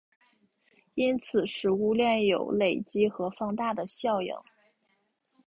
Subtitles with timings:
[0.95, 4.33] 因此食物链有累积和放大的效应。